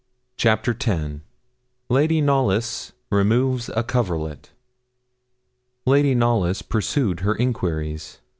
[0.35, 1.21] CHAPTER X
[1.87, 4.49] LADY KNOLLYS REMOVES A COVERLET
[5.85, 8.19] Lady Knollys pursued her enquiries.